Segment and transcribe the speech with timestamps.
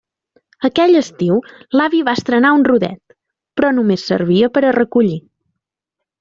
[0.69, 1.37] Aquell estiu
[1.81, 3.15] l'avi va estrenar un rodet,
[3.61, 5.21] però només servia per a recollir.